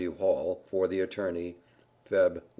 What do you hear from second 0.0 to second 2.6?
W. HALL, for the Attorney, feb.